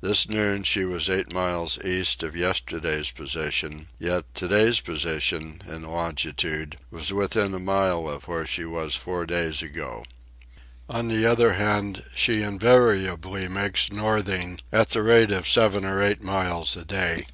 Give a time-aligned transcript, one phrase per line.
[0.00, 5.82] This noon she was eight miles east of yesterday's position, yet to day's position, in
[5.84, 10.04] longitude, was within a mile of where she was four days ago.
[10.90, 16.24] On the other hand she invariably makes northing at the rate of seven or eight
[16.24, 17.26] miles a day.